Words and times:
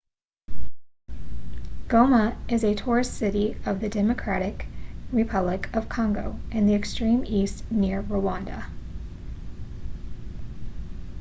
goma 1.87 2.35
is 2.49 2.63
a 2.63 2.73
tourist 2.73 3.13
city 3.13 3.55
of 3.67 3.79
the 3.81 3.87
democratic 3.89 4.65
republic 5.11 5.69
of 5.75 5.89
congo 5.89 6.39
in 6.51 6.65
the 6.65 6.73
extreme 6.73 7.23
east 7.27 7.63
near 7.69 8.01
rwanda 8.01 8.65